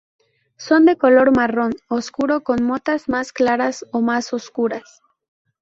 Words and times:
Son 0.57 0.85
de 0.87 0.97
color 0.97 1.29
marrón 1.29 1.73
oscuro 1.87 2.41
con 2.41 2.63
motas 2.63 3.07
más 3.07 3.31
claras 3.31 3.85
o 3.91 4.01
más 4.01 4.33
oscuras. 4.33 5.03